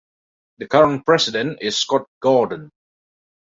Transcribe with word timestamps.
The 0.57 0.65
current 0.67 1.05
president 1.05 1.59
is 1.61 1.77
Scott 1.77 2.07
Gordon. 2.21 2.71